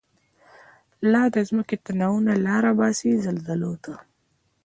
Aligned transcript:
لا 1.11 1.23
دځمکی 1.35 1.77
تناوونه، 1.85 2.33
لاره 2.45 2.71
باسی 2.79 3.11
زلزلوته 3.25 3.93